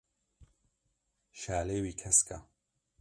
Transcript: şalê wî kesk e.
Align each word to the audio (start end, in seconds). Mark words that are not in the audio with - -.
şalê 1.39 1.77
wî 1.83 1.93
kesk 2.01 2.29
e. 2.35 2.37